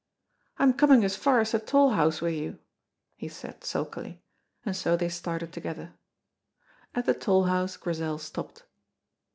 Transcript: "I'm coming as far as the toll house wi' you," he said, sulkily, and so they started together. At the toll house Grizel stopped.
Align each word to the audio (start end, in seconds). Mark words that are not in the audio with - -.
"I'm 0.57 0.73
coming 0.73 1.03
as 1.03 1.15
far 1.15 1.41
as 1.41 1.51
the 1.51 1.59
toll 1.59 1.91
house 1.91 2.23
wi' 2.23 2.29
you," 2.29 2.57
he 3.17 3.27
said, 3.27 3.63
sulkily, 3.63 4.19
and 4.65 4.75
so 4.75 4.97
they 4.97 5.09
started 5.09 5.53
together. 5.53 5.93
At 6.95 7.05
the 7.05 7.13
toll 7.13 7.43
house 7.43 7.77
Grizel 7.77 8.17
stopped. 8.17 8.63